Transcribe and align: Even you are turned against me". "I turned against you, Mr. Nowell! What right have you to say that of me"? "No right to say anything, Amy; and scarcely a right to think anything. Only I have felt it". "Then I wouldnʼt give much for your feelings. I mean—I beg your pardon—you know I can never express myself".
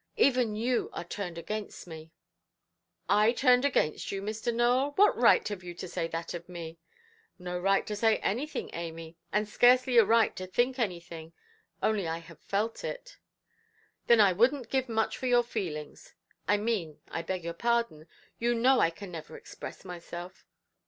Even 0.17 0.55
you 0.55 0.89
are 0.93 1.03
turned 1.03 1.37
against 1.37 1.85
me". 1.85 2.11
"I 3.07 3.31
turned 3.33 3.65
against 3.65 4.11
you, 4.11 4.19
Mr. 4.23 4.51
Nowell! 4.51 4.93
What 4.95 5.15
right 5.15 5.47
have 5.47 5.63
you 5.63 5.75
to 5.75 5.87
say 5.87 6.07
that 6.07 6.33
of 6.33 6.49
me"? 6.49 6.79
"No 7.37 7.59
right 7.59 7.85
to 7.85 7.95
say 7.95 8.17
anything, 8.17 8.71
Amy; 8.73 9.15
and 9.31 9.47
scarcely 9.47 9.99
a 9.99 10.03
right 10.03 10.35
to 10.37 10.47
think 10.47 10.79
anything. 10.79 11.33
Only 11.83 12.07
I 12.07 12.17
have 12.17 12.39
felt 12.41 12.83
it". 12.83 13.19
"Then 14.07 14.19
I 14.19 14.33
wouldnʼt 14.33 14.69
give 14.71 14.89
much 14.89 15.17
for 15.19 15.27
your 15.27 15.43
feelings. 15.43 16.15
I 16.47 16.57
mean—I 16.57 17.21
beg 17.21 17.43
your 17.43 17.53
pardon—you 17.53 18.55
know 18.55 18.79
I 18.79 18.89
can 18.89 19.11
never 19.11 19.37
express 19.37 19.85
myself". 19.85 20.47